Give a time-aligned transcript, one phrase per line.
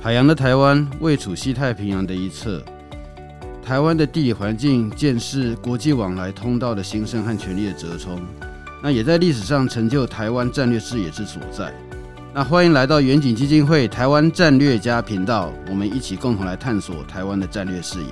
[0.00, 2.64] 海洋的台湾位处西太平洋的一侧，
[3.60, 8.24] 台湾的地理环境见识国际往来通道的兴盛和权力的折冲，
[8.80, 11.74] 那也在历史上成就台湾战略视野之所在。
[12.32, 18.08] 那欢迎来到远景基金会台湾战略家频道，我们一起共同来探索台湾的战略视野。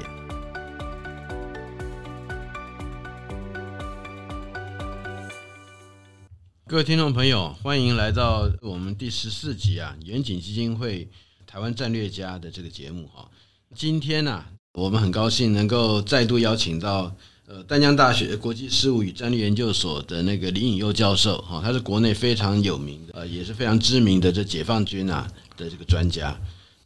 [6.67, 11.09] 各位听众朋友，欢迎来到我们第十四集啊，远景基金会。
[11.47, 13.31] 台湾战略家的这个节目哈，
[13.75, 14.45] 今天呢，
[14.75, 17.15] 我们很高兴能够再度邀请到
[17.47, 25.27] 呃丹江大学国际事务与战略研究所的那个林颖佑教授哈，他是国内非常有名的呃也是非常知名的这解放军啊
[25.57, 26.37] 的这个专家。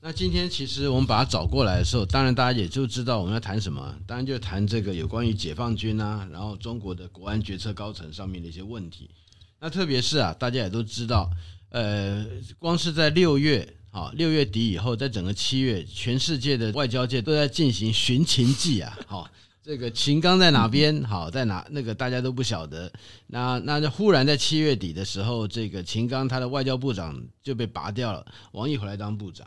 [0.02, 9.11] 那今天其实我们把他找过来的时候，当然大家也就知道我们要谈什么，当然就谈这个有关于解放军啊，然后中国的国安决策高层上面的一些问题。
[9.59, 11.29] 那特别是啊，大家也都知道，
[11.71, 12.24] 呃，
[12.59, 13.66] 光是在六月。
[13.93, 18.96] 好，六月底以后，在整个七月，全世界的外交界都在进行寻秦记啊。
[19.07, 19.29] 好，
[19.65, 21.02] 这个秦刚在哪边？
[21.02, 21.66] 好，在哪？
[21.71, 22.91] 那个大家都不晓得。
[23.27, 29.45] 那那就忽然在七月底的时候，这个秦刚他的外交部长就被拔掉了，王毅回来当部长。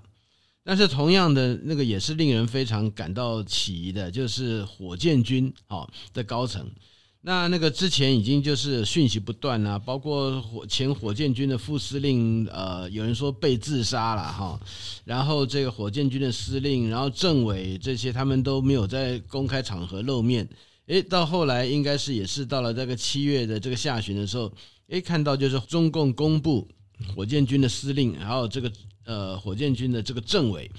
[0.66, 6.70] 但是同样的，那个也是令人非常感到起疑的，就是火箭军好的高层。
[7.26, 14.60] 那那个之前已经就是讯息不断了，包括火前火箭军的副司令，呃，有人说被自杀了哈，
[15.06, 20.46] 然后这个火箭军的司令，然后政委这些他们都没有在公开场合露面，
[20.88, 24.52] 诶，到后来应该是也是到了这个七月的这个下旬的时候，
[24.90, 26.68] 诶，看到就是中共公布
[27.16, 28.70] 火箭军的司令，还有这个
[29.06, 30.70] 呃火箭军的这个政委，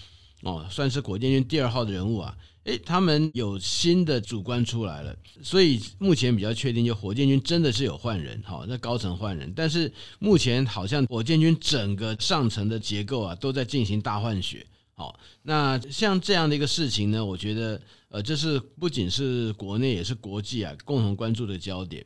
[0.42, 2.36] 哦，算是火箭军第二号的人物啊。
[2.64, 22.04] 诶，他们有新的主官出来了，所以目前比较确定，就火箭军真的是有换人，好，那高层换人，但是目前好像火箭军整个上层的结构啊，都在进行大换血，好，那像这样的一个事情呢，我觉得，呃，这是不仅是国内，也是国际啊共同关注的焦点。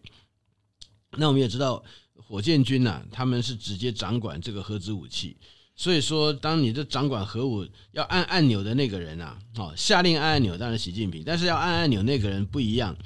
[1.16, 1.82] 那我们也知道，
[2.16, 5.36] 火箭军呐、他们是直接掌管这个核子武器。
[5.78, 12.96] 所以说，当你这掌管核武要按按钮的那个人啊，哦，下令按按钮当然习近平，但是要按按钮那个人不一样，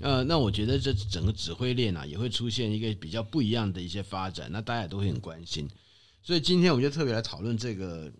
[0.00, 5.68] 呃，那我觉得这整个指挥链啊也会出现一个比较不一样的一些发展，那大家都会很关心。
[6.22, 8.10] 所以今天我们就特别来讨论这个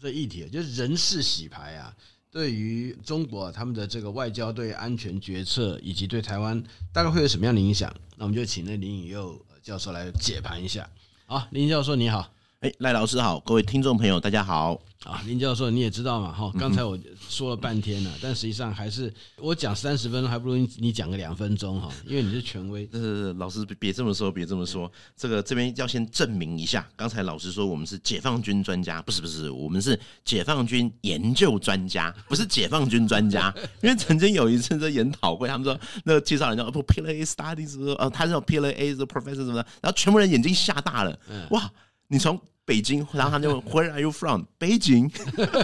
[0.00, 1.94] 这议题，就是人事洗牌啊，
[2.30, 6.58] 对于中国他们的这个外交、对安全决策以及对台湾
[6.90, 7.94] 大概会有什么样的影响？
[8.16, 10.88] 那我们就请那林颖佑教授来解盘一下。
[11.26, 12.32] 好，林教授你好。
[12.60, 16.98] 哎，赖老师好，各位听众朋友大家好啊，林教授你也知道嘛，哈，刚才我
[17.28, 22.84] 说了半天了，嗯、但实际上还是我讲三十分钟，还不如你讲个两分钟哈，因为你是权威。
[22.92, 33.54] 是是是，老师别这么说，别这么说，这个这边要先证明一下，刚才老师说我们是解放军专家，不是不是，我们是解放军研究专家，不是解放军专家，
[33.84, 41.16] 因为曾经有一次在研讨会，他们说那个介绍人叫不 PLA Studies，呃，他是 PLA 的 professor 什么的，然后全部人眼睛吓大了，
[41.50, 41.70] 哇！
[42.08, 44.42] 你从北京，然后他就问 Where are you from？
[44.58, 45.10] 北京，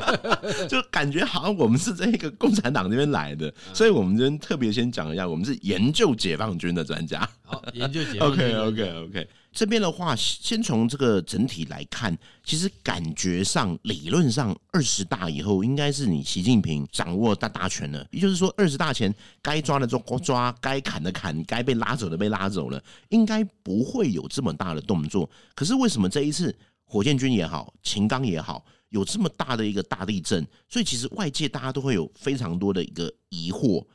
[0.69, 7.29] 就感觉好像我们是这个共产党这边来的，所以我们这边特别先讲一下，我们是研究解放军的专家。
[7.43, 8.57] 好，研究解放军。
[8.57, 9.29] OK OK OK。
[9.55, 18.05] 这边的话，先从这个整体来看，其实感觉上、理论上，二十大以后应该是你习近平掌握大大权了。
[18.11, 25.31] 也就是说，二十大前该抓的抓抓，该砍的砍，该被拉走的被拉走了，应该不会有这么大的动作。
[25.55, 26.53] 可是为什么这一次
[26.85, 30.45] 火箭军也好，秦刚也好，有这么大的一个大地震？
[30.69, 33.87] 所以其实外界大家都会有非常多的一个疑惑。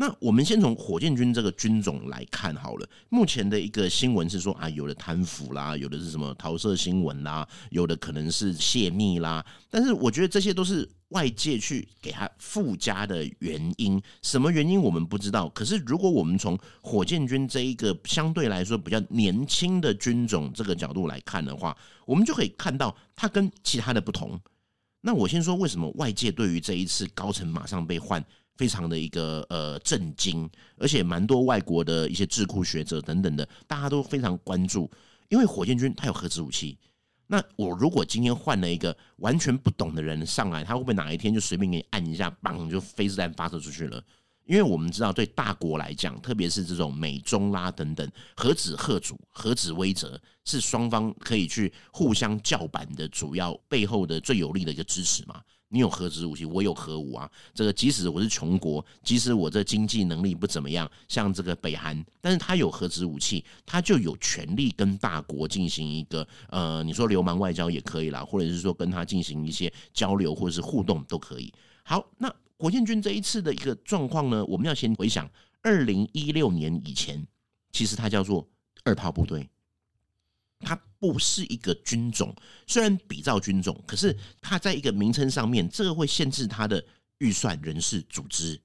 [0.00, 2.88] 那我们先从火箭军这个军种来看好了。
[3.08, 9.44] 目前的一个新闻是说啊，有的贪腐啦，有的是什么桃色新闻啦，有的可能是泄密啦。
[9.68, 15.48] 但是我觉得这些都是外界去给他附加的原因，什么原因我们不知道。
[15.48, 21.76] 可是如果我们从火箭军这一个相对来说比较年轻的军种这个角度来看的话，
[22.06, 24.40] 我们就可以看到它跟其他的不同。
[25.00, 28.24] 那我先说为什么外界对于这一次高层马上被换？
[28.58, 34.90] 非常的一个呃震惊，而且蛮多外国的一些智库学者等等的，大家都非常关注，
[35.30, 36.76] 因为火箭军它有核子武器。
[37.28, 44.02] 那我如果今天换了一个完全不懂的人上来，他会不会哪一天就随便给你按一下，嘣就飞子弹发射出去了？
[44.46, 55.42] 因为我们知道，对大国来讲，特别是这种美中拉等等，核子吓阻、核子威慑，是双方可以去互相叫板的主要背后的最有力的一个支持嘛。
[55.68, 57.30] 你有核子武器，我有核武啊。
[57.54, 71.52] 这个即使我是穷国，即使我这经济能力不怎么样，像这个北韩，但是他有核子武器，他就有权利跟大国进行一个呃，你说流氓外交也可以啦，或者是说跟他进行一些交流或者是互动都可以。
[71.82, 75.30] 好，那火箭军这一次的一个状况呢，我们要先回想
[75.62, 77.26] 二零一六年以前，
[77.72, 78.48] 其实它叫做
[78.84, 79.48] 二炮部队。
[80.60, 82.34] 它不是一个军种，
[82.66, 86.84] 虽然比照军种，可是它在一个名称上面，这个会限制它的
[87.18, 88.60] 预算、人事、组织。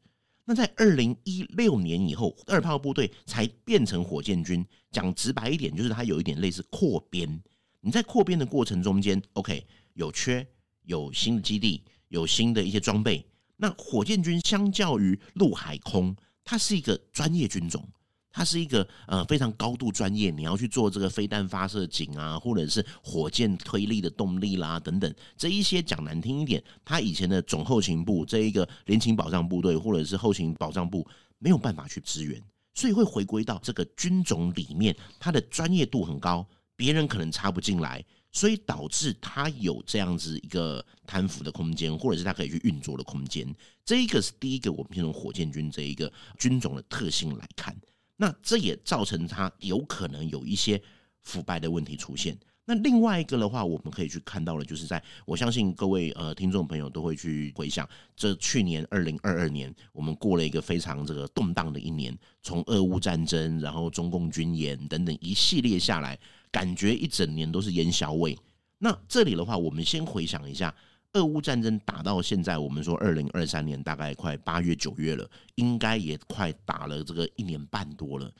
[0.45, 4.65] 那在二零一六年以后，二炮部队才变成火箭军。
[4.91, 7.41] 讲直白一点，就是它有一点类似扩编。
[7.81, 10.45] 你在扩编的过程中间，OK，有缺，
[10.83, 13.25] 有新的基地，有新的一些装备。
[13.55, 17.87] 那火箭军相较于陆海空，它是一个专业军种。
[18.35, 31.07] 它是一个呃非常高度专业，你要去做这个飞弹发射井啊，或者是火箭推力的动力啦等等，这一些讲难听一点，他以前的总后勤部这一个联勤保障部队或者是后勤保障部
[31.37, 32.41] 没有办法去支援，
[32.73, 36.43] 所以会回归到这个军种里面，它的专业度很高，
[36.75, 43.47] 别人可能插不进来，所以导致它有这样子一个贪腐的空间，或者是它可以去运作的空间。
[43.85, 47.75] 这一个是第一个，我们先从火箭军这一个军种的特性来看。
[48.23, 50.81] 那这也造成他有可能有一些
[51.19, 52.37] 腐败的问题出现。
[52.63, 57.85] 那另外一个的话，我们可以去看到的，就是在我相信各位呃听众朋友都会去回想，
[58.15, 66.17] 这去年二零二二年，我们过了一个非常这个动荡的一年，从俄乌战争，然后中共军演等等一系列下来，
[66.49, 68.39] 感觉一整年都是烟硝味。
[68.77, 70.73] 那这里的话，我们先回想一下。
[71.13, 78.31] 俄乌战争打到现在，我们说二零二三年大概快八月九月了，应该也快打了这个一年半多了。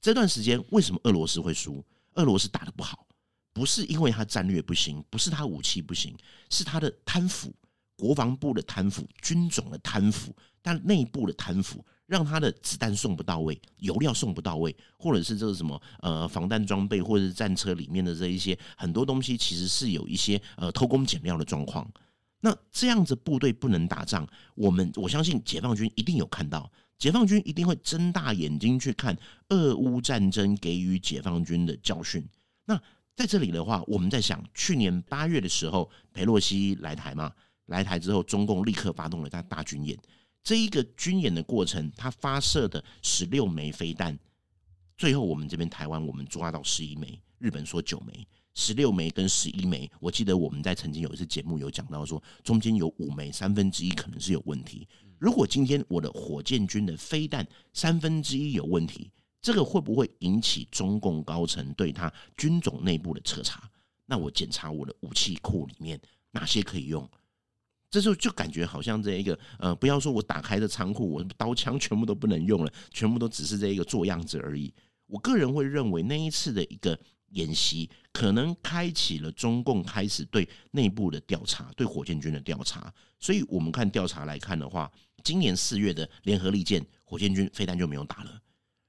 [0.00, 1.84] 这段时间为什么俄罗斯会输？
[2.14, 3.04] 俄罗斯打得不好，
[3.52, 6.16] 不是因为他战略不行，不是他武器不行，
[6.50, 7.52] 是他的贪腐，
[7.96, 21.90] 国防部的贪腐，军种的贪腐，但内部的贪腐让他的子弹送不到位，油料送不到位，或者是这个什么呃防弹装备，或者是战车里面的这一些很多东西，其实是有一些呃偷工减料的状况。
[22.40, 29.16] 那这样子部队不能打仗，我们我相信解放军一定有看到，解放军一定会睁大眼睛去看
[29.50, 32.26] 俄乌战争给予解放军的教训。
[32.64, 32.80] 那
[33.14, 37.30] 在这里的话，我们在想，去年八月的时候，裴洛西来台嘛，
[37.66, 39.98] 来台之后，中共立刻发动了他大军演。
[40.42, 44.18] 这一个军演的过程，他发射的十六枚飞弹，
[44.96, 48.26] 最后我们这边台湾我们抓到十一枚，日本说九枚。
[48.60, 54.86] 十六枚跟十一枚，我记得我们在曾经有一次节目有讲到说，中间有五枚三分之一可能是有问题。
[55.18, 59.10] 如果今天我的火箭军的飞弹三分之一有问题，
[59.40, 63.66] 这个会不会引起中共高层对他军种内部的彻查？
[64.04, 65.98] 那我检查我的武器库里面
[66.30, 67.08] 哪些可以用？
[67.90, 74.70] 这时候就感觉好像这一个呃，不要说我打开的仓库，我刀枪全部都不能用了，全部都只是这一个做样子而已。
[75.06, 77.00] 我个人会认为那一次的一个。
[77.30, 82.92] 演习可能开启了中共开始对内部的调查，对火箭军的调查。
[83.18, 84.90] 所以，我们看调查来看的话，
[85.22, 88.40] 今年四月的联合利剑火箭军飞弹就没有打了，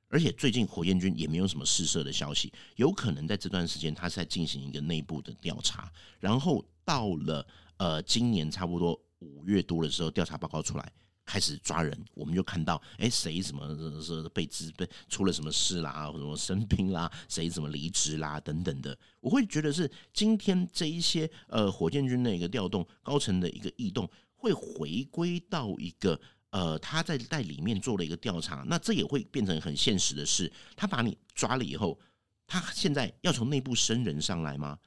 [0.07, 5.91] 而且最近火箭军也没有什么试射的消息，有可能在这段时间他是在进行一个内部的调查。
[6.19, 7.45] 然后到了
[7.77, 10.91] 呃今年差不多五月多的时候，调查报告出来。
[11.31, 13.65] 开始抓人，我们就看到，哎，谁什么
[14.01, 18.97] 是被资被出了什么事啦，或者什么生病啦，谁怎么离职啦，等等的。
[19.21, 24.05] 我会觉得是今天这一些呃火箭军的一个调动，高层的一个异动，
[24.35, 30.51] 会回归到一个呃他在在里面做了一个调查，那这也会变成很现实的事。
[30.75, 31.97] 他把你抓了以后，
[32.45, 34.77] 他现在要从内部升人上来吗？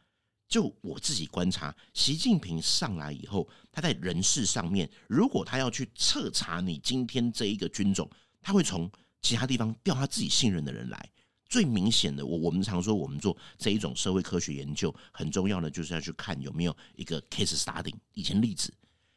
[0.49, 8.09] 就我自己观察，习近平上来以后，他在人事上面，如果他要去彻查你今天这一个军种，
[8.41, 11.11] 他会从其他地方调他自己信任的人来。
[11.47, 17.95] 最明显的，我我们常说，我们做这一种社会科学研究，很重要的就是要去看有没有一个 case study。
[18.13, 18.73] 以前例子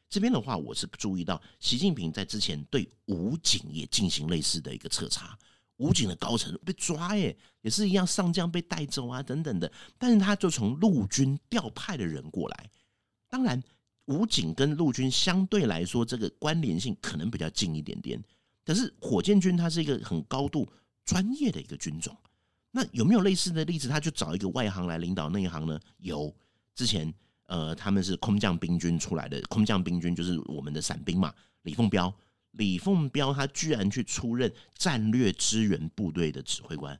[0.09, 5.37] 这边的话，我是注意到习近平在之前对武警也进行类似的一个彻查。
[5.77, 9.71] 武警的高层被抓耶，也是一样，上将被带走啊，等等的。
[9.97, 12.69] 但是他就从陆军调派的人过来，
[13.29, 13.61] 当然
[14.05, 18.21] 武警跟陆军相对来说这个关联性可能比较近一点点。
[18.65, 20.67] 可是火箭军它是一个很高度
[21.05, 22.15] 专业的一个军种，
[22.71, 23.87] 那有没有类似的例子？
[23.87, 25.79] 他就找一个外行来领导内行呢？
[25.99, 26.33] 有，
[26.75, 27.13] 之前
[27.45, 32.13] 呃他们是空降兵军出来的，空降兵军就是我们的伞兵嘛，李凤彪。
[32.57, 36.99] 李凤彪他居然去出任战略支援部队的指挥官，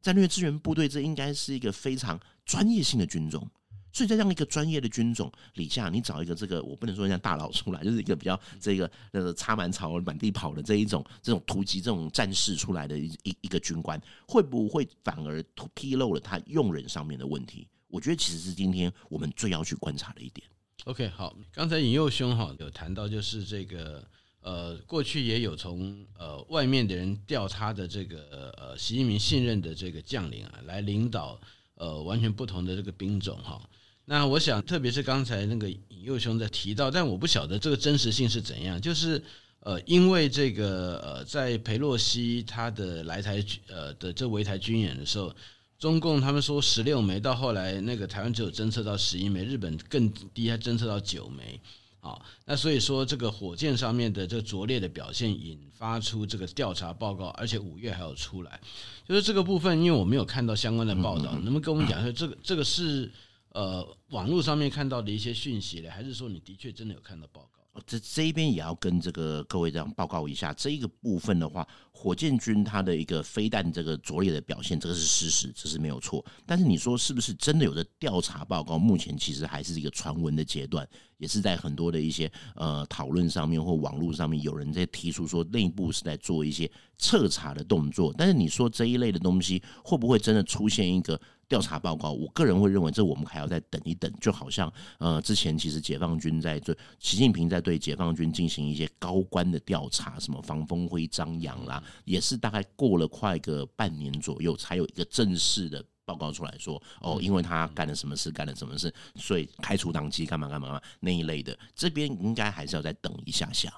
[0.00, 3.48] 战略支援部队这应该是一个非常专业性的军种，
[3.92, 15.42] 所以在这样一个专业的军种底下，你找一个这个我不能说像大佬出来，就是一个比较这个呃插满草满地跑的这一种这种突击这种战士出来的一一一个军官，会不会反而
[15.74, 17.66] 披露了他用人上面的问题？
[17.88, 20.46] 我觉得其实是今天我们最要去观察的一点。
[20.84, 24.08] OK，好，刚才尹佑兄哈有谈到，就是这个
[24.40, 31.40] 呃，过去也有从呃外面的人调他的这个呃习近平信任的这个将领啊，来领导
[31.74, 33.60] 呃完全不同的这个兵种哈。
[34.04, 39.22] 那我想，特别是刚才那个引诱兄在提到，但我不晓得这个真实性是怎样，就是
[39.60, 45.34] 呃，因为这个呃，在裴洛西他的来台呃的这围台军演的时候。
[45.78, 51.58] 中共他们说十六枚，到后来那个台湾只有侦测到十一枚，日本更低，还侦测到九枚。
[52.02, 58.58] 好，那所以说这个火箭上面的这个拙劣的表现，引发出这个调查报告，而且五月还有出来。
[59.06, 63.10] 就是这个部分，因为我没有看到相关的报道，能不能跟我们讲说这个这个是
[63.50, 67.59] 呃网络上面看到的一些讯息呢，还是说你的确真的有看到报告？
[67.86, 76.24] 这这一边也要跟这个各位这样报告一下，这一个部分的话，火箭军它的一个飞弹这个拙劣的表现，这个是事实，这是没有错。
[76.44, 78.76] 但是你说是不是真的有着调查报告？
[78.76, 80.86] 目前其实还是一个传闻的阶段，
[81.18, 88.12] 也是在很多的一些呃讨论上面或网络上面，有人在提出说内部是在做一些彻查的动作。
[88.18, 91.20] 但是你说这一类的东西会不会真的出现一个？
[91.50, 94.08] 调查报告，我个人会认为，这我们还要再等一等。
[94.20, 111.58] 就好像，呃，之前其实解放军在对习近平在对解放军进行一些高官的调查，什么防风辉、张扬啦，也是大概过了快个半年左右，才有一个正式的报告出来说，哦，因为他干了什么事，干了什么事，所以开除党籍，干嘛干嘛干嘛那一类的。
[111.74, 113.74] 这边应该还是要再等一下下。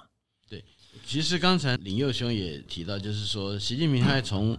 [0.47, 0.63] 对，
[1.03, 4.55] 其实刚才林佑兄也提到，就是说习近平他 从。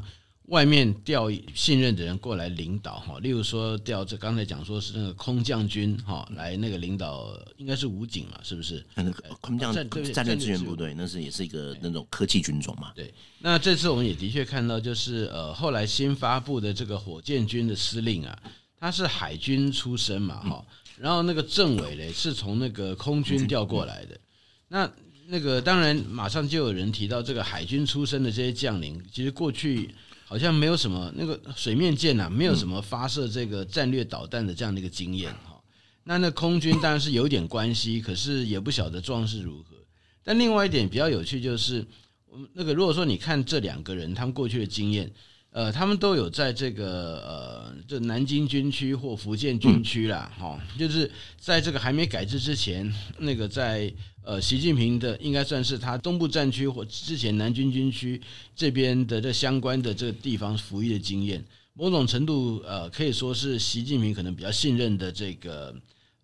[0.48, 8.84] 外面调信任的人过来领导哈，例如说调这刚才讲说是那个空降军哈来那个领导，应该是武警嘛，是不是？
[8.94, 12.92] 那个空降战战略支援部队，那是也是一个那种科技军种嘛。
[12.94, 18.38] 对，那这次我们也的确看到，就是呃后来新发布的这个火箭军的司令啊，
[18.78, 20.62] 他是海军出身嘛哈，
[20.98, 24.20] 然后那个政委呢是从那个空军调过来的，
[24.68, 24.92] 那
[25.28, 29.88] 那个当然马上就有人提到这个海军出身的这些将领，其实过去。
[30.34, 35.62] 好像没有什么那个水面舰呐、啊，没有什么发射这个战略导弹的这样的一个经验哈。
[36.02, 39.76] 那那空军当然是有点关系，可是也不晓得状势如何。
[40.24, 41.86] 但另外一点比较有趣就是，
[42.26, 45.08] 我们那个如果说你看这两个人他们过去的经验。
[45.54, 51.08] 呃，他们都有在这个呃，这南京军区或福建军区啦，哈、嗯，就是
[51.38, 53.92] 在这个还没改制之前，那个在
[54.24, 58.20] 呃，习近平的应该算是他东部战区或之前南军军区
[58.56, 61.44] 这边的这相关的这个地方服役的经验，
[61.74, 65.72] 某种程度呃，可以说是习近平可能比较信任的这个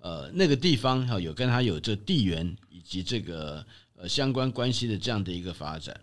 [0.01, 5.97] 呃那个地方哈，有跟他有这地缘以及这个呃相关关系的这样的一个发展。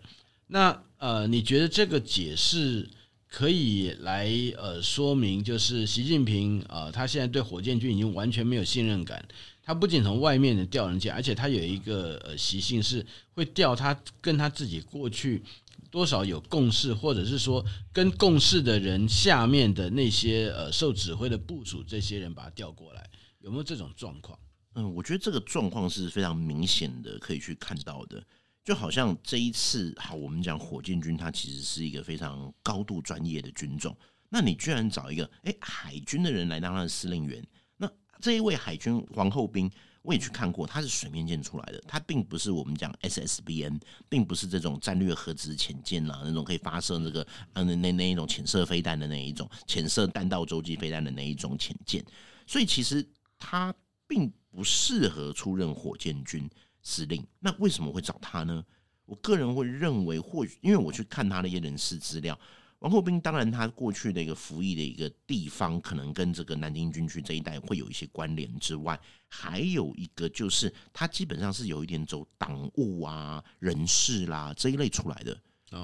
[0.46, 2.88] 那呃，你觉得这个解释？
[3.28, 9.22] 可以来呃说明，就是习近平啊、呃，他现在对火箭军已经完全没有信任感。
[9.62, 13.04] 他不仅从外面的调人进，而且他有一个呃习性是
[13.34, 15.42] 会调他跟他自己过去
[15.90, 24.38] 多少有共识，或者是说跟共事的人下面的那些呃受指挥的部署这些人把他调过来，有没有这种状况？
[24.74, 28.24] 嗯，我觉得这个状况是非常明显的，可以去看到的。
[28.64, 33.96] 就好像这一次，好，我们讲火箭军，它其实是一个非常高度专业的军种。
[34.28, 37.42] 那你居然找一个哎海军的人来当他的司令员，
[37.78, 39.70] 那这一位海军皇后兵，
[40.02, 52.04] 我也去看过，他是水面舰出来的，他并不是我们讲 SSBN，并不是这种战略核子潜舰啦，那种可以发射那个嗯那那那一种潜射飞弹的那一种潜射弹道洲际飞弹的那一种潜舰，
[52.46, 53.02] 所以其实
[53.38, 53.74] 他
[54.06, 56.46] 并不适合出任火箭军。
[56.82, 58.64] 司令，那为什么会找他呢？
[59.04, 62.38] 我个人会认为，或许因为我去看他的一些人事资料，
[62.80, 75.40] 王厚斌当然他过去的一个服役的一个地方，可能跟这个南京军区这一带会有一些关联之外，还有一个就是他基本上是有一点走党务啊、人事啦这一类出来的，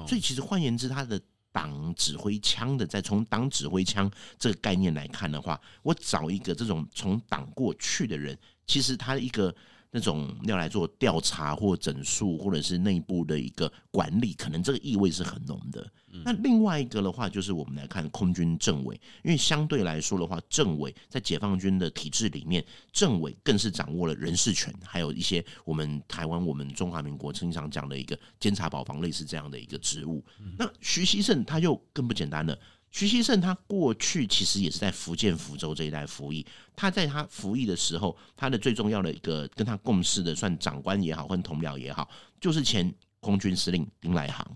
[0.07, 1.19] 所以其实换言之，他的
[1.51, 8.37] 党指挥枪的，在从党指挥枪这个概念来看的话，我找一个这种从党过去的人，
[8.67, 9.55] 其实他一个。
[9.95, 15.89] 那种要来做调查或整肃，或者是内部的一个管理，可能这个意味是很浓的。
[16.25, 22.61] 那另外一个的话，就是我们来看空军政委，因为相对来说的话，政委在解放军的体制里面，
[22.91, 30.21] 政委更是掌握了人事权，还有一些我们台湾、我们中华民国经常讲的一个监察保防类似这样的一个职务。
[30.57, 32.57] 那徐锡胜他就更不简单了。
[32.95, 36.45] 徐熙胜他过去其实也是在福建福州这一带服役。
[36.77, 42.09] 他在他服役的时候，他的最重要的一个跟他共事的，算长官也好，或同僚也好，
[42.39, 44.49] 就是前空军司令丁来航。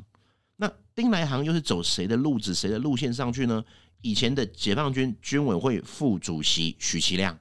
[0.56, 3.62] 那丁来航又是走谁的路子、谁的路线上去呢？
[4.00, 7.38] 以前的解放军军委会副主席许其亮。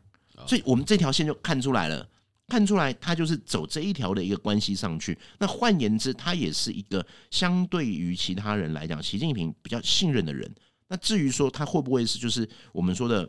[0.49, 2.09] 所以我们这条线就看出来了，
[2.49, 5.17] 看出来他就是走这一条的一个关系上去。
[5.39, 10.53] 那换言之，他也是一个相对于其他人来讲，习近平比较信任的人。
[10.89, 13.29] 那至于说他会不会是就是我们说的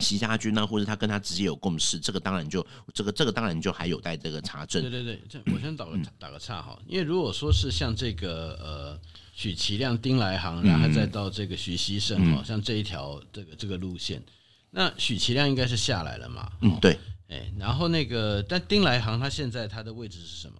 [0.00, 4.82] 习家军呢，或者他跟他直接有共识，这个当然就这个这个当然就还有待这个查证。
[4.82, 9.00] 对对对，这我先打个打个岔哈，因为如果说是像这个呃
[9.32, 14.22] 许其亮、丁来航，然后再到这个徐希胜哈，像这一条这个这个路线，
[14.70, 16.50] 那许其亮应该是下来了嘛？
[16.60, 16.98] 嗯，对。
[17.28, 20.58] 哎，然后那个但丁来航他现在他的位置是什么？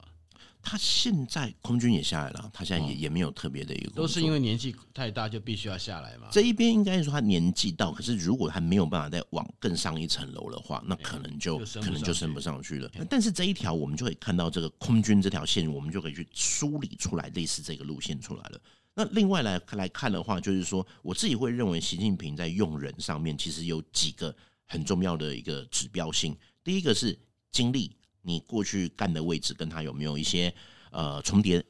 [0.65, 6.29] 他现在空军也下来了，他现在也也没有特别的一个，都是因为年纪太大就必须要下来嘛。
[6.33, 12.91] 这一边应该说他年纪到，可是如果他没有办法再往更上一层楼的话，那可能就可能就升不上去了。
[13.09, 18.61] 但是这一条我们就可以看到这个空军这条线，我们就可以去梳理出来类似这个路线出来了。
[18.95, 24.35] 那另外来来看的话，就是说我自己会认为习近平在用人上面其实有几个
[24.67, 26.37] 很重要的一个指标性。
[26.63, 27.19] 第一个是
[27.53, 27.95] 经历。
[28.27, 30.53] 你过去干的位置跟他有没有一些
[30.91, 31.63] 呃重叠？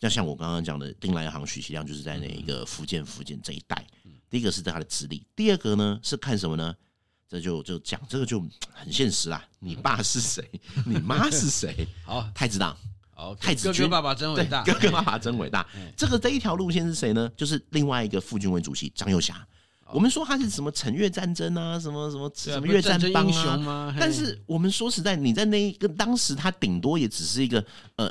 [0.00, 3.86] 那像我刚刚讲的丁来航、许其亮，就是在那一个福建福建这一带。
[4.28, 6.74] 第一个是他的资历，第二个呢是看什么呢？
[7.28, 8.40] 这就就讲这个就
[8.72, 9.46] 很现实啊。
[9.58, 10.42] 你爸是谁？
[10.84, 11.86] 你妈是谁？
[12.04, 12.76] 好，太子党。
[13.12, 13.82] 好，太子军。
[13.82, 14.64] 哥哥爸爸真伟大。
[14.64, 15.64] 哥哥爸爸真伟大。
[15.96, 17.30] 这个这一条路线是谁呢？
[17.36, 19.46] 就是另外一个副军委主席张又侠。
[19.92, 23.94] 我们说他是什么陈越战争啊，什么什么什么越战帮啊？
[23.98, 27.64] 但是我们说实在，你在那一个当时，他顶多也只是一个
[27.96, 28.10] 呃，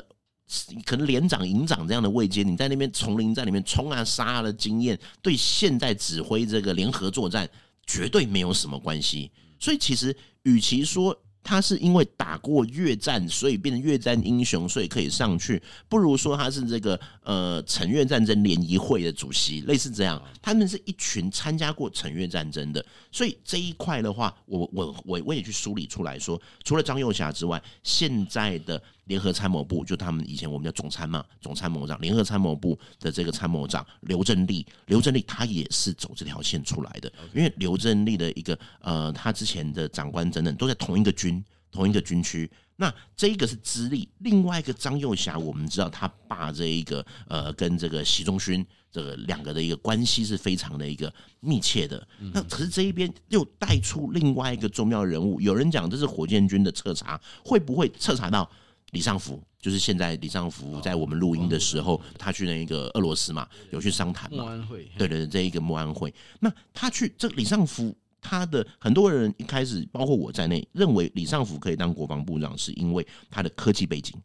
[0.84, 2.42] 可能连长、营长这样的位阶。
[2.42, 7.48] 你在那边丛林战里面冲啊杀啊的经验，对现在指挥这个联合作战
[7.86, 9.30] 绝对没有什么关系。
[9.58, 15.60] 所以其实，与其说，他是因为打过越战，所以变成越战英雄，所以可以上去。
[15.88, 20.22] 不如说他是这个呃成越战争联谊会的主席，类似这样。
[20.42, 28.80] 他们是一群参加过成越战争的，所以这一块的话，我我我我也去梳理出来说，除了张幼霞之外，现在的。
[29.10, 42.48] 联合参谋部就他们以前我们叫总参嘛，总参谋长，联合参谋部的这个参谋长刘振立，刘振立他也是走这条线出来的，因为刘振立的一个呃，他之前的长官等等都在同一个军，同一个军区。
[42.76, 52.06] 那这一个是资历，另外一个张幼霞，我们知道他爸这一个呃，跟这个习仲勋这个两个的一个关系是非常的一个密切的。
[52.32, 58.48] 那可是这一边又带出另外一个重要人物，有人讲这是火箭军的彻查，会不会彻查到？
[58.90, 64.44] 李尚福就是现在李尚福在我们录音的时候，他去那个俄罗斯嘛，有去商谈嘛。
[64.44, 66.12] 慕安会，对对对，这一个慕安会。
[66.40, 74.16] 那他去这李尚福，他的很多人一开始，包括我在内，认为李尚福可以当国防部长，是因为他的科技背景，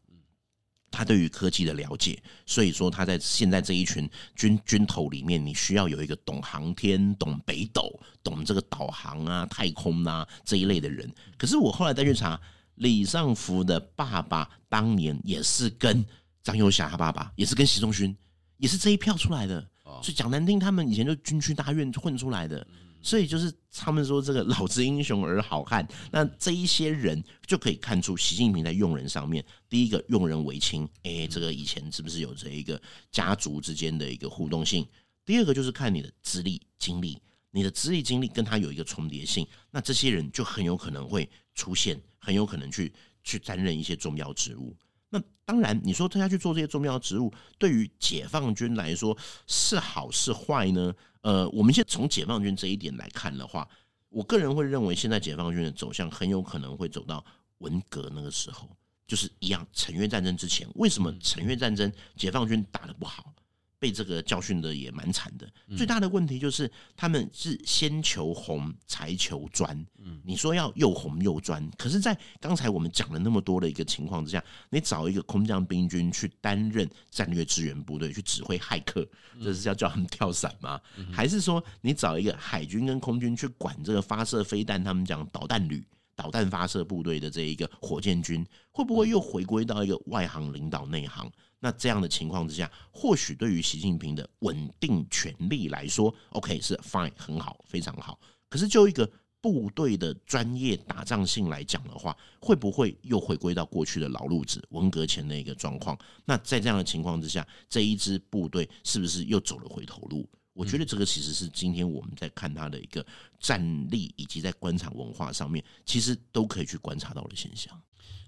[0.90, 2.18] 他对于科技的了解。
[2.46, 11.14] 所以说他在现在这一群军军头里面，你需要有一个懂航天、懂北斗、懂这个导航啊、太空啊这一类的人。
[11.38, 12.40] 可是我后来再去查。
[12.76, 16.06] 李尚福的爸爸当年也是跟
[16.44, 18.16] 张又侠他爸爸，也是跟习仲勋，
[18.58, 19.68] 也是这一票出来的。
[20.02, 22.66] 所以讲难听，他们以前就军区大院混出来的。
[23.02, 25.88] 所以就是他们说这个老子英雄儿好汉。
[26.12, 34.88] 那这一些人就可以看出习近平在用人上面，第一个用人为亲，哎，这个以前是不是有这一个家族之间的一个互动性？
[35.24, 42.02] 第二个就是看你的资历经历，你的资历经历跟他有一个重叠性，那这些人就很有可能会出现。
[42.26, 42.92] 很有可能去
[43.24, 44.76] 去担任一些重要职务。
[45.10, 50.92] 那当然，你说他要去做这些重要职务，对于解放军来说是好是坏呢？
[51.22, 53.68] 呃，我们现在从解放军这一点来看的话，
[54.10, 57.24] 我个人会认为，现在解放军的走向很有可能会走到
[57.60, 58.68] 文革那个时候，
[59.08, 63.32] 就是一样，陈越战争之前，为什么陈越战争解放军打得不好？
[63.80, 69.86] 被这个教训的也蛮惨的，最大的问题就是他们是先求红才求专。
[70.24, 79.08] 你说要又红又专，可是，在刚才我们讲了那么多的一个情况之下，你找一个空降兵军去担任战略支援部队去指挥骇客，
[79.44, 80.80] 这是要叫他们跳伞吗？
[81.12, 84.84] 还是说你找一个海军跟空军去管这个发射飞弹？
[84.84, 85.84] 他们讲导弹旅、
[86.16, 91.32] 导弹发射部队的这一个火箭军，会不会又回归到一个外行领导内行？
[91.60, 98.20] 那这样的情况之下，或许对于习近平的稳定权力来说，OK 是 fine 很好，非常好。
[98.50, 99.10] 可是就一个
[99.42, 105.98] 部队的专业打仗性来讲的话，会不会又回归到过去的老路子，文革前的一个状况？
[106.26, 110.28] 那在这样的情况之下，这一支部队是不是又走了回头路？
[110.54, 113.06] 我觉得这个其实是今天我们在看他的一个
[113.40, 117.80] 战力，以及在官场文化上面，其实都可以去观察到的现象。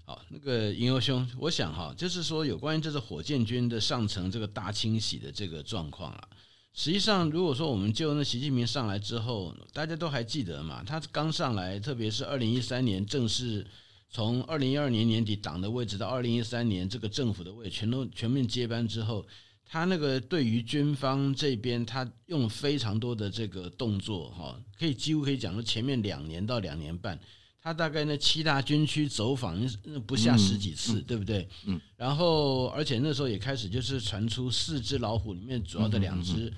[0.10, 6.30] 好，那个银河兄，我想哈，就是说有关于这次火箭军的上层这个大清洗的这个状况啊。
[6.74, 10.82] 实际上，如果说我们就那习近平上来之后，大家都还记得嘛？
[10.82, 13.68] 他刚上来，特别是二零一三年正式
[14.10, 19.28] 从二零一二年年底党的位置到二零一三年这个政府的位全都全面接班之后，
[19.66, 27.20] 他那个对于军方这边，他用非常多的这个动作，哈，可以几乎可以讲说前面两年到两年半。
[27.68, 31.46] 他大概那七大军区走访那不下十几次，对不对？
[31.66, 31.78] 嗯。
[31.98, 36.50] 然后，而且那时候也开始就是传出四只老虎里面主要的两只，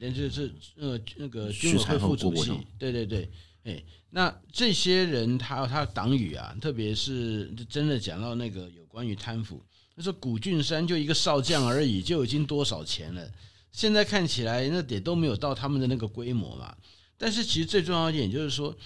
[0.00, 2.50] 那、嗯嗯嗯、就是那个那个军委会副主席。
[2.80, 3.30] 对对对，
[3.62, 9.62] 哎，那这些人他他的党羽啊，特别是真的讲到那个有关于贪腐，
[9.94, 13.30] 他说古俊山就一个少将而已，就已经多少钱了。
[13.70, 16.76] 现在看起来那点都没有到他们的那个规模嘛。
[17.16, 18.76] 但是其实最重要一点就是说。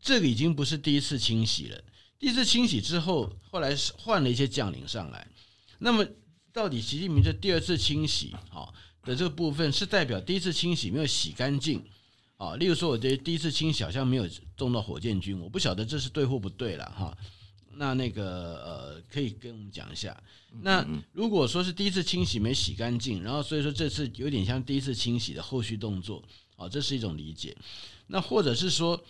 [0.00, 1.84] 这个已经不是第一次清洗了。
[2.18, 5.26] 第一次清洗之后，后来是换了一些将领上来。
[5.78, 6.06] 那么，
[6.52, 8.68] 到底习近平这第二次清洗啊
[9.04, 11.82] 的这个部分，是代表第一次清洗没有洗干净
[12.36, 12.56] 啊？
[12.56, 17.16] 例如说，我这第一次清洗好像没有动到火箭军，我不晓得这是对或不对了哈。
[17.76, 20.14] 那那个呃，可以跟我们讲一下。
[20.60, 26.22] 那如果说是第一次清洗没洗干净，然后所以说这次有点像第一次清洗的后续动作
[26.56, 27.56] 啊，这是一种理解。
[28.08, 29.02] 那或者是说。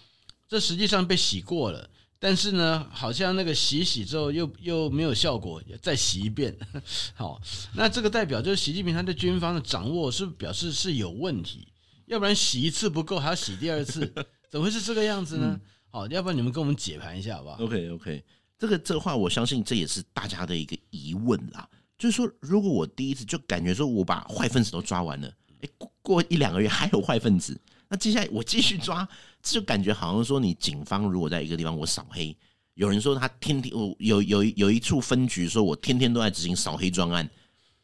[0.50, 6.52] 这实际上被洗过了，但是呢，好像那个洗洗之后又又没有效果，再洗一遍。
[7.14, 7.40] 好，
[7.72, 11.68] 那这个代表就是习近平他对军方的掌握是表示是有问题，
[12.06, 14.12] 要不然洗一次不够，还要洗第二次，
[14.50, 15.60] 怎么会是这个样子呢？
[15.88, 18.24] 好，要不然你们跟我们解盘一下好不好？OK OK，
[18.58, 25.70] 这个这个话我相信这也是大家的一个疑问啦，就是说如果我第一次就感觉说我把坏分子都抓完了，诶，
[26.02, 27.56] 过一两个月还有坏分子。
[27.92, 29.06] 那接下来我继续抓，
[29.42, 32.34] 就感觉好像说你警方如果在一个地方我扫黑，
[32.74, 37.28] 有人说他天天我有有有一处分局说我天天都在执行扫黑专案，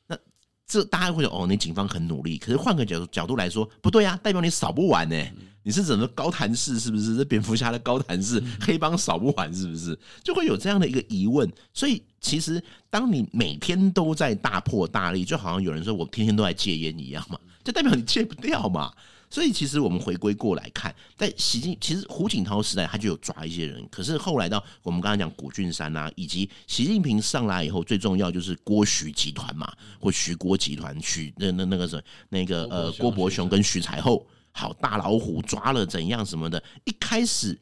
[0.07, 0.16] 那
[0.64, 5.33] 这大家会说哦，你警方很努力，可是换个角度角度来说，不对啊，代表你扫不完呢、欸，
[5.64, 7.16] 你是整个高谭市是不是？
[7.16, 9.99] 这蝙蝠侠的高谭市 黑帮扫不完是不是？
[10.23, 11.53] 就会有这样的一个疑问。
[11.75, 18.92] 所以其实当你每天都在大破大立，就好像有人说我天天都在戒烟一样嘛，就代表你戒不掉嘛。
[19.28, 37.58] 所以其实我们回归过来看，在习近其实胡锦涛时代他就有抓一些人，可是后来到我们刚才讲古俊山啊，以及习近平上来以后，最重要就是郭徐集团嘛，或徐郭集团，徐那那那个什么那个呃郭伯雄跟徐才厚，好大老虎抓了怎样什么的，一开始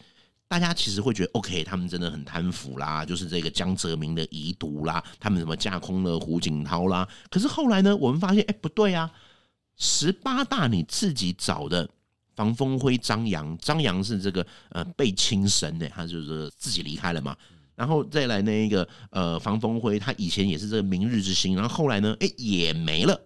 [0.47, 9.11] 大家其实会觉得 OK，他们真的很贪腐啦，就是这个江泽民的遗毒啦，他们什么架空了胡锦涛啦，可是后来呢，我们发现哎不对啊。
[9.77, 11.89] 十八大你自己找的
[12.35, 17.37] 房峰辉、张扬，张扬是这个呃被轻生的，他就是自己离开了嘛。
[17.75, 23.21] 然后再来那一个呃房峰辉，他以前也是这个明日之星，然后后来呢，哎也没了。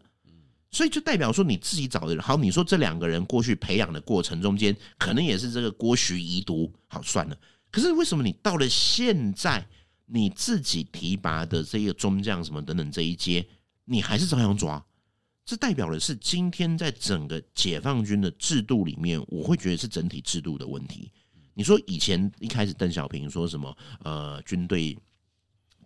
[0.71, 7.37] 所以就代表说你自己找的人，好，你说这两个人过去培养的过程中间，可能也是这个郭徐遗毒，好算了。
[7.71, 9.67] 可是为什么你到了现在，
[10.05, 13.47] 你自己提拔的这个中将什么等等这一阶，
[13.87, 14.83] 你还是照样抓？
[15.49, 21.11] 这代表的是今天在整个解放军的制度里面，我会觉得是整体制度的问题。
[21.55, 24.95] 你说以前一开始邓小平说什么呃军队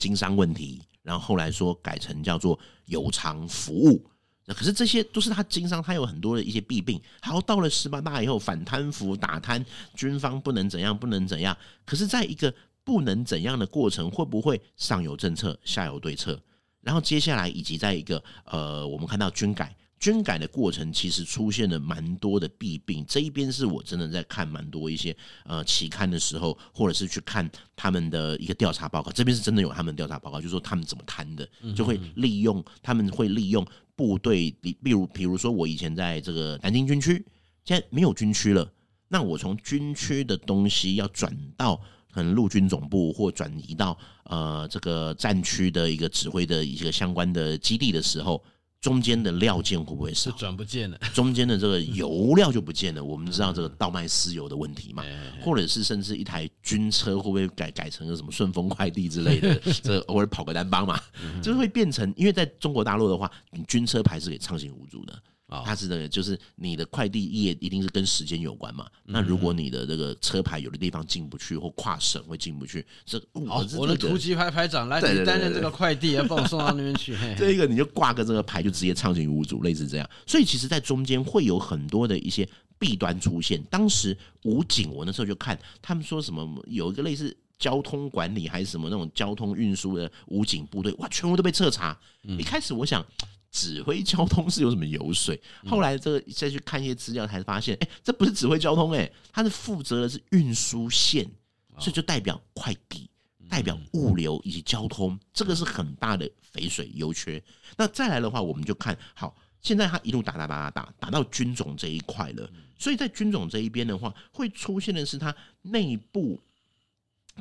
[0.00, 4.04] 经商问题，然后后来说改成叫做有偿服务，
[4.46, 7.00] 那可是这些都是他经商，他有很多的一些弊病。
[7.22, 16.42] 然后到了十八大以后反贪腐打贪，军方不能怎样不能怎样，可是在一个不能怎样的过程，会不会上有政策下有对策？
[16.82, 23.04] 然后接下来，以及在一个呃，我们看到军改，军改的过程其实出现了蛮多的弊病。
[23.08, 29.12] 这一边是我真的在看蛮多一些呃期刊的时候，或者是去看他们的一个调查报告。
[29.12, 33.64] 这边是真的有他们调查报告，就是说他们怎么贪的，就会利用他们会利用
[33.94, 37.24] 部队，比比如比如说我以前在这个南京军区，
[37.64, 38.68] 现在没有军区了，
[39.06, 41.80] 那我从军区的东西要转到。
[42.12, 48.42] 可能陆军总部或转移到呃这个战区的一个指挥的一个相关的基地的时候，
[48.80, 50.30] 中间的料件会不会少？
[50.32, 53.02] 转不见了，中间的这个油料就不见了。
[53.02, 55.04] 我们知道这个倒卖私油的问题嘛，
[55.40, 59.54] 或者是甚至一台军车会不会改改成个什么顺丰快递之类的？
[59.82, 61.00] 这偶尔跑个单帮嘛，
[61.40, 65.22] 就是会变成因为在中国大陆的话，你军车牌是给畅行无阻的。
[65.64, 68.86] 它是的，就是你的快递业一定是跟时间有关嘛。
[69.04, 77.16] 那如果你的这个车牌有的地方进不去，或跨省会进不去，这哦，我的突击排排长来，你担任这个快递，要帮我送到那边去。
[77.36, 80.08] 这一个你就挂个这个牌，就直接畅行无阻，类似这样。
[80.26, 83.62] 所以其实，在中间会有很多的一些弊端出现。
[83.64, 91.98] 当时武警，我那时候就看他们说什么，有一个类似交通管理还是什么那种交通运输的武警部队，哇，全部都被彻查。
[92.38, 93.04] 一开始我想。
[93.52, 95.40] 指挥交通是有什么油水？
[95.66, 101.30] 后来这个再去看一些资料，才发现，哎，这不是指挥交通，哎，它是负责的是运输线，
[101.78, 103.08] 所以就代表快递、
[103.50, 107.40] 代表物流以及交通，这个是很大的肥水油缺。
[107.76, 116.40] 那再来的话，我们就看好，现在它一路打打打打打打到军种这一块了，所以在军种这一边的话，会出现的是它内部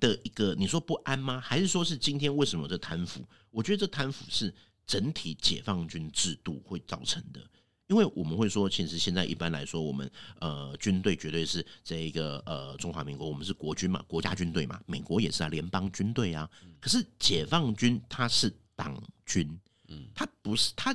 [0.01, 1.39] 的一个，你说不安吗？
[1.39, 3.21] 还是说是今天为什么这贪腐？
[3.49, 4.53] 我觉得这贪腐是。
[4.91, 7.39] 整体解放军制度会造成的，
[7.87, 16.49] 因为我们会说，其实现在一般来说，我们呃军队绝对是这一个呃中华民国，我们是国军嘛，国家军队嘛，美国也是啊，联邦军队啊。
[16.81, 20.93] 可是解放军它是党军，嗯，它不是，它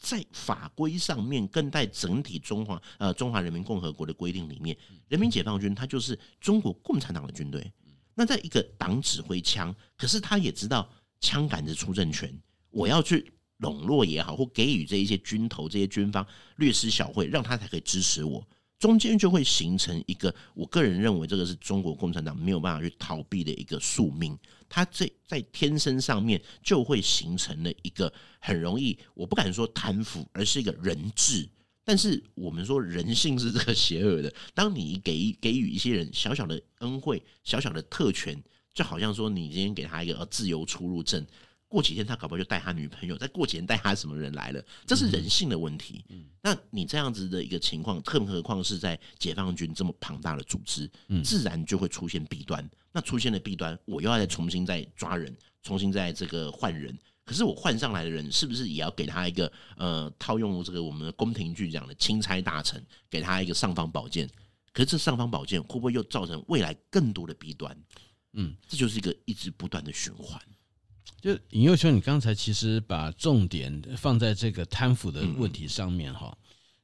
[0.00, 4.74] 在法规上面，更在整体中华呃中华人民共和国的规定里面，
[5.08, 7.70] 人民解放军它就是中国共产党的军队。
[8.14, 12.34] 那在一个党指挥枪，可是他也知道枪杆子出政权，
[12.70, 13.33] 我要去。
[13.58, 18.46] 笼络也好，或给予这一些军头、这些军方略施小惠，让他才可以支持我，
[18.78, 24.36] 中间就会形成一个，我个人认为这个是中国共产党没有办法去逃避的一个宿命。
[24.68, 31.48] 他这在天生上面就会形成了一个很容易，我不敢说贪腐，而是一个人质。
[31.84, 41.24] 但是我们说人性是这个邪恶的，当你给给予一些人小小的恩惠、小小的特权，就好像说你今天给他一个自由出入证。
[41.74, 46.04] 过几天他搞不好就带他女朋友，再过几天带他什么人来了，这是人性的问题。
[46.40, 50.88] 那你这样子的一个情况，更何况是在解放军这么庞大的组织，
[51.24, 52.64] 自然就会出现弊端。
[52.92, 56.96] 那出现了弊端，我又要再重新再抓人，重新再这个换人。
[57.24, 64.30] 可是我换上来的人，是不是也要给他一个呃，套用这个我们的宫廷剧讲的钦差大臣，给他一个尚方宝剑？
[64.72, 67.76] 可是这尚方宝剑会不会又造成未来更多的弊端？
[68.34, 70.40] 嗯，这就是一个一直不断的循环。
[71.24, 76.36] 就尹佑秋，你刚才其实把重点放在这个贪腐的问题上面哈。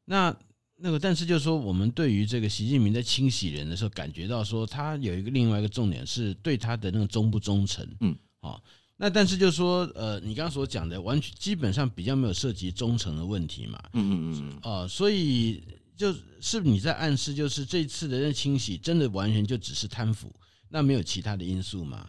[0.07, 0.35] 那
[0.77, 7.87] 那个，但是就是说，我们对于这个习近平在清洗人的时候，感觉到说他有一个另外一个重点是对他的那个忠不忠诚。
[8.01, 8.65] 嗯，好。
[8.97, 13.79] 那但是就是说，呃，你刚刚所讲的，完全基本上比较没有涉及忠诚的问题嘛。
[13.93, 14.73] 嗯嗯嗯。
[14.73, 15.63] 啊，所以
[15.95, 20.35] 就是不是你在暗示，就是这次的那清洗真的完全就只是贪腐，
[20.71, 22.09] 那没有其他的因素吗？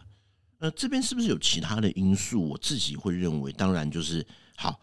[0.62, 2.50] 呃，这边是不是有其他的因素？
[2.50, 4.80] 我自己会认为，当然就是好。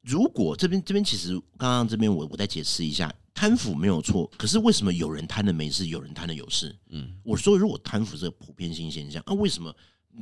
[0.00, 6.74] 如果这边这边其实刚刚这边我我再解释一下，贪腐没有错，可是为什么有人贪的没事，有人贪的有事？
[6.88, 9.72] 嗯，我说如果贪腐是个普遍性现象，那、啊、为什么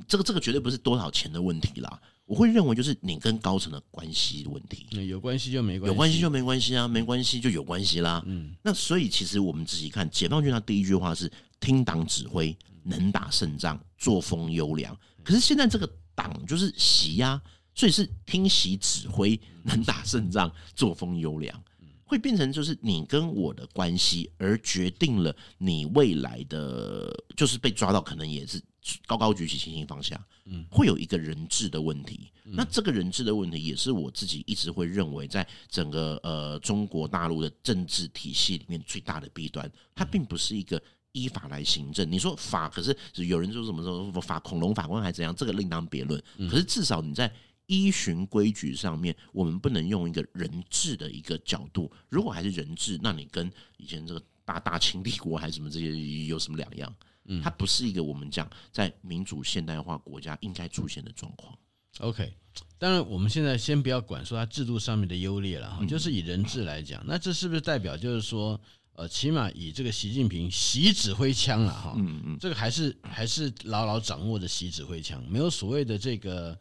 [0.07, 1.99] 这个这个绝对不是多少钱的问题啦？
[2.27, 4.87] 我会认为就是你跟高层的关系的问题。
[5.09, 8.23] 有关系就没关系，有关系就没关系啊，没关系就有关系啦。
[8.27, 12.57] 嗯，那所以其实我们仔细看，解放军他第一句话是听党指挥。
[12.83, 14.99] 能打胜仗，作风优良。
[15.23, 17.41] 可是现在这个党就是习呀，
[17.75, 21.63] 所以是听习指挥，能打胜仗，作风优良，
[22.05, 28.59] 会变成就是你跟我的关系，而决定了你未来的就是被抓到，可能也是
[29.07, 30.19] 高高举起，轻轻放下。
[30.47, 32.33] 嗯，会有一个人质的问题。
[32.45, 40.83] 那这个人质的问题，也是我自己一直会认为，在整个呃中国大陆的政治体系里面最大的弊端，它并不是一个。
[41.13, 45.35] 依法来行政，你说法，可是有人说什么说法恐龙法官还怎样？
[45.35, 46.23] 这个另当别论。
[46.49, 47.33] 可是至少你在
[47.67, 51.91] 依循规矩上面，我们不能用一个人治的一个角度。
[52.09, 55.97] 如果还是人治，那你跟以前这个大大清帝国还是什么这些
[56.27, 56.95] 有什么两样？
[57.25, 61.57] 嗯，它不是一个我们讲在民主现代化国家应该出现的状况。
[61.99, 62.33] OK，
[62.79, 68.61] 当然我们现在先不要管说它制度上面的优劣了哈，就是以人治来讲，那这是不是代表就是说？
[69.01, 76.55] 呃，起码以这个习近平习指挥枪了哈，嗯嗯，这个还是还是牢牢掌握着习指挥枪，没有所谓的这个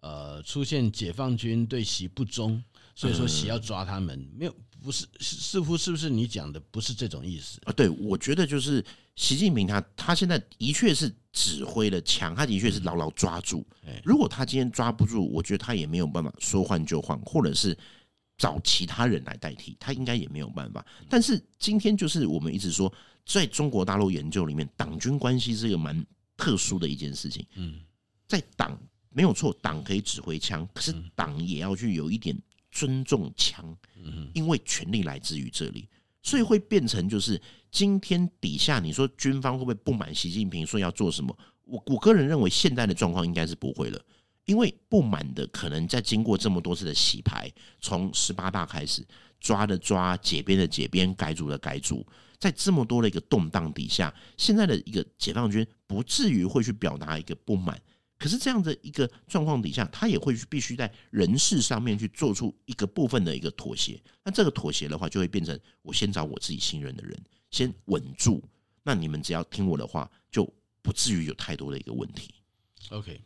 [0.00, 7.72] 呃出现解放军对习不忠，所以说习要抓他们，没有，不是，似乎是不是你讲的不是这种意思啊？
[7.74, 8.82] 对，我觉得就是
[9.16, 13.62] 习近平他他现在的确是指挥了枪，他的确是牢牢抓住。
[14.02, 17.76] 如果他今天抓不住，我觉得他也没有办法说换就换，或者是。
[18.36, 20.84] 找其他人来代替，他应该也没有办法。
[21.08, 22.92] 但是今天就是我们一直说，
[23.24, 26.04] 在中国大陆研究里面，党军关系是一个蛮
[26.36, 27.46] 特殊的一件事情。
[27.54, 27.80] 嗯，
[28.26, 28.78] 在党
[29.10, 32.36] 没有错，党可以指挥枪，可是党也要去有一点
[32.70, 33.76] 尊重枪，
[34.32, 35.88] 因为权力来自于这里，
[36.22, 37.40] 所以会变成就是
[37.70, 41.36] 今天底下你说军方会不会不满习近平说要做什么？
[41.64, 44.04] 我我个人认为现在的状况应该是不会了，
[44.44, 47.50] 因为不满的可能在经过这么多次的洗牌，
[47.80, 49.06] 从十八大开始
[49.40, 52.06] 抓的抓，解编的解编，改组的改组，
[52.38, 57.80] 在这么多的一个动荡底下，现在的一个解放军不至于会去表达一个不满。
[58.18, 64.00] 可是这样的一个状况底下，他也会去必须在人事上面去做出一个部分的一个妥协。
[64.22, 68.40] 那这个妥协的话，就会变成我先找我自己信任的人，先稳住。
[68.84, 70.48] 那你们只要听我的话，就
[70.82, 72.32] 不至于有太多的一个问题。
[72.90, 73.20] OK，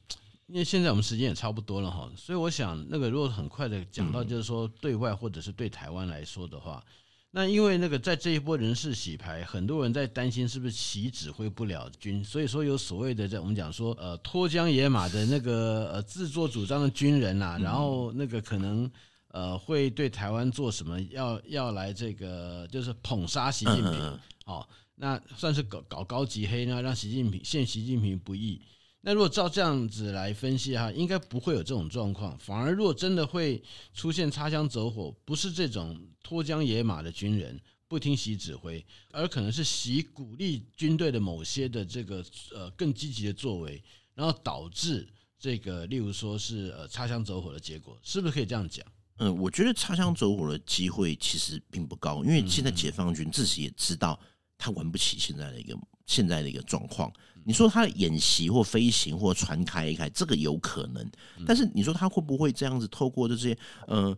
[0.47, 6.85] 因为现在我们时间也差不多了哈，所以我想那个如果很快的讲到，就是说对外或者是对台湾来说的话。
[7.33, 18.91] 那因为那个在这一波人事洗牌，很多人在担心是不是习指挥不了军，所以说有所谓的在我们讲说呃脱缰野马的那个呃自作主张的军人呐，然后那个可能
[19.33, 28.63] 呃会对台湾做什么，要要来这个就是捧杀习近平，哦，那算是搞搞高级黑呢，让习近平陷习近平不义。
[29.01, 32.37] 那如果照这样子来分析哈，应该不会有这种状况。
[32.39, 33.63] 反而，如果真的会
[33.95, 43.81] 出现擦枪走火，不是这种脱缰野马的军人不听习指挥，而可能是习鼓励军队的某些的这个呃更积极的作为，
[44.13, 45.07] 然后导致
[45.39, 48.85] 这个例如说是呃擦枪走火的结果，是不是可以这样讲？
[49.19, 54.19] 嗯，我觉得擦枪走火的机会其实并不高，因为现在解放军自己也知道
[54.59, 57.13] 他玩不起现在的一个现在的一个状况。
[57.49, 61.09] 你说他的演习或飞行或船开一开，这个有可能。
[61.47, 63.57] 但是你说他会不会这样子透过这些，
[63.87, 64.15] 呃，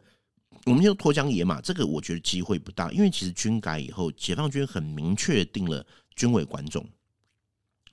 [0.64, 2.90] 我们就脱缰野马，这个我觉得机会不大。
[2.90, 5.86] 因为其实军改以后，解放军很明确定了
[6.16, 6.88] 军委管总、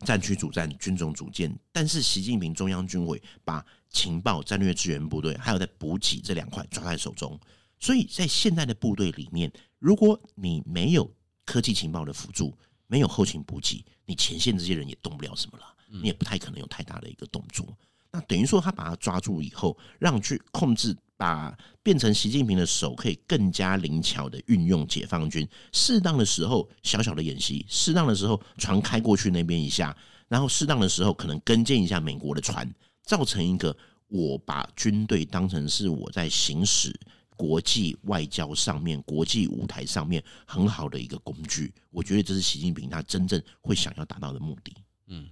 [0.06, 1.54] 战区主战、军种主建。
[1.74, 7.38] 但是习近平中央军委把情报、战略支援部队还有在补给这两块抓在手中。
[7.78, 17.65] 所以在现在的部队里面，如果你没有科技情报的辅助，没有后勤补给，你前线这些人也动不了什么了，你也不太可能有太大的一个动作。
[18.12, 29.95] 那等于说，他把他抓住以后，让去控制，把变成习近平的手可以更加灵巧的运用解放军，适当的时候小小的演习，适当的时候船开过去那边一下，
[30.30, 33.76] 然后适当的时候可能跟进一下美国的船，造成一个
[34.08, 36.98] 我把军队当成是我在行使。
[37.36, 44.74] 国际外交上面，国际舞台上面很好的一个工具，我觉得这是习近平他真正会想要达到的目的。
[45.08, 45.26] 嗯，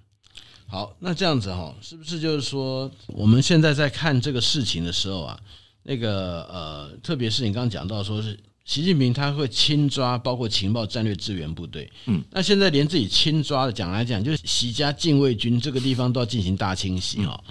[0.67, 5.39] 好，那这样子哈，是不是就是说，我们现在在看这个事情的时候啊，
[5.83, 17.43] 那个呃，特别是你刚刚讲到说是习近平他会亲抓，包括情报战略支援部队，嗯，那现在连自己亲抓的讲来讲，就是习家禁卫军这个地方都要进行大清洗哈，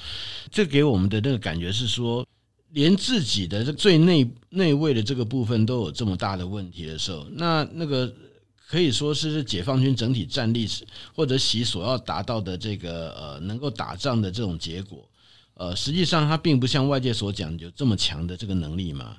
[0.51, 2.27] 这给我们的那个感觉是说。
[2.73, 8.11] 连自己的这最内内卫的这个部分都有这么大的问题的时候，那那个
[8.67, 10.67] 可以说是解放军整体战力
[11.15, 15.07] 或者习所要达到的这个呃能够打仗的这种结果，
[15.55, 19.17] 呃，实际上它并不像外界所讲有这么强的这个能力嘛。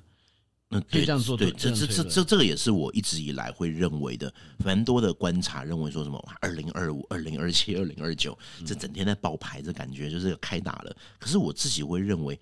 [0.70, 4.34] 那可以这样做，对，这这这这这个也是我一直以来会认为的，
[4.66, 8.36] 蛮多的观察认为说什么二零二五、二零二七、二零二九，
[8.66, 10.96] 这整天在爆牌，这感觉就是开打了。
[11.20, 12.39] 可是我自己会认为。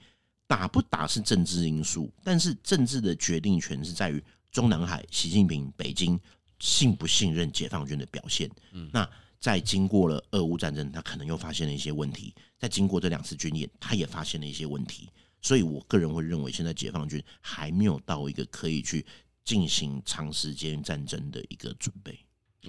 [0.51, 6.19] 打不打是政治因素，但是政治的决定权是在于中南海，习近平北京
[6.59, 8.51] 信不信任解放军的表现。
[8.73, 9.09] 嗯，那
[9.39, 15.09] 在经过了俄乌战争，他可能又发现了一些问题；在经过这两次军演，他也发现了一些问题。
[15.41, 19.05] 所以我个人会认为，现在解放军还没有到一个可以去
[19.45, 22.19] 进行长时间战争的一个准备。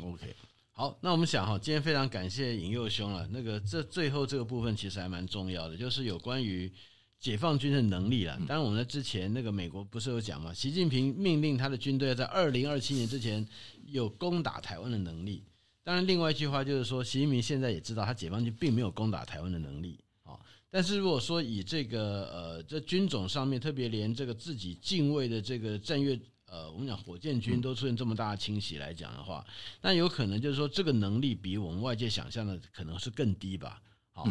[0.00, 0.36] OK，
[0.70, 3.26] 好，那我们想哈，今天非常感谢尹佑兄了。
[3.26, 6.72] 那个这最后这个部分其实还蛮重要的，就是有关于。
[7.22, 8.36] 解放军的能力了。
[8.48, 10.52] 当然，我们在之前那个美国不是有讲吗？
[10.52, 13.46] 习近平命令他的军队要在二零二七年之前
[13.86, 15.44] 有攻打台湾的能力。
[15.84, 20.34] 当然，另外一句话就是说，习近平现在也知道他解放军并没有攻打台湾的能力啊。
[20.68, 29.46] 但是如果说以这个呃这军种上面，特别连这个自己近卫的这个战略呃，我们讲火箭军都出现这么大的清洗来讲的话，
[29.80, 33.80] 那有可能就是说这个能力比我们外界想象的可能是更低吧？
[34.10, 34.28] 好。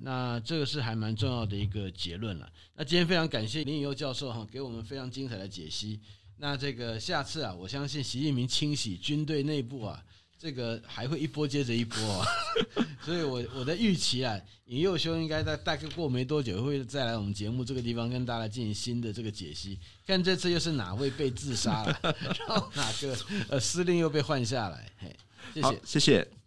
[0.00, 2.50] 那这个是还蛮重要的一个结论了。
[2.74, 6.00] 那今天非常感谢林颖祐教授哈，给我们非常精彩的解析。
[6.38, 10.02] 那这个下次啊，我相信习近平清洗军队内部啊，
[10.38, 12.26] 这个还会一波接着一波啊。
[13.04, 19.78] 所以我我的预期啊，尹佑兄应该在大概过没多久会再来我们节目这个地方跟大家进行新的这个解析。
[20.06, 23.16] 看这次又是哪位被自杀了， 然后哪个
[23.48, 24.90] 呃司令又被换下来？
[24.98, 25.16] 嘿，
[25.54, 26.39] 谢谢，谢谢。